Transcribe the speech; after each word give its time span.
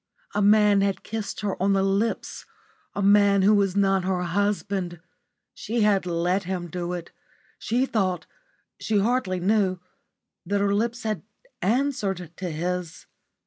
A 0.33 0.41
man 0.41 0.81
had 0.81 1.03
kissed 1.03 1.41
her 1.41 1.61
on 1.61 1.73
the 1.73 1.83
lips 1.83 2.47
a 2.95 3.03
man 3.03 3.43
who 3.43 3.53
was 3.53 3.75
not 3.75 4.03
her 4.03 4.23
husband. 4.23 4.99
She 5.53 5.81
had 5.81 6.07
let 6.07 6.45
him 6.45 6.69
do 6.71 6.93
it. 6.93 7.11
She 7.59 7.85
thought 7.85 8.25
she 8.79 8.97
hardly 8.97 9.39
knew 9.39 9.77
that 10.43 10.59
her 10.59 10.73
lips 10.73 11.03
had 11.03 11.21
answered 11.61 12.31
to 12.37 12.49
his. 12.49 13.05